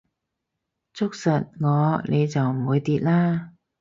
[0.95, 3.51] 捉實我你就唔會跌啦